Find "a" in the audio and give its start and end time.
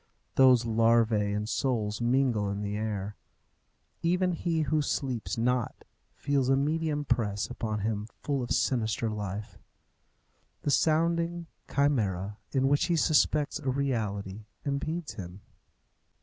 6.49-6.55, 13.59-13.69